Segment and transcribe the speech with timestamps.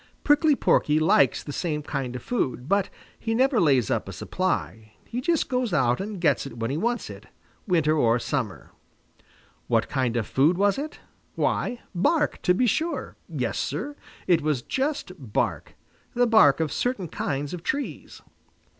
[0.23, 4.93] Prickly Porky likes the same kind of food, but he never lays up a supply.
[5.05, 7.27] He just goes out and gets it when he wants it,
[7.67, 8.71] winter or summer.
[9.67, 11.01] What kind of food was it?
[11.35, 13.15] Why, bark, to be sure.
[13.29, 13.95] Yes, Sir,
[14.25, 15.75] it was just bark
[16.15, 18.23] the bark of certain kinds of trees.